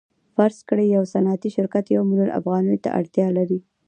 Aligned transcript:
فرض 0.35 0.57
کړئ 0.69 0.87
یو 0.95 1.03
صنعتي 1.13 1.49
شرکت 1.57 1.85
یو 1.95 2.03
میلیون 2.09 2.29
افغانیو 2.39 2.81
ته 2.83 2.89
اړتیا 2.99 3.27
لري 3.37 3.59